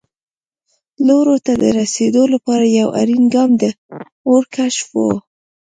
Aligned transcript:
لوړو 1.07 1.35
ته 1.45 1.53
د 1.61 1.63
رسېدو 1.79 2.23
لپاره 2.33 2.65
یو 2.79 2.89
اړین 3.01 3.23
ګام 3.33 3.49
د 3.61 3.63
اور 4.29 4.43
کشف 4.55 4.87
و. 4.95 4.99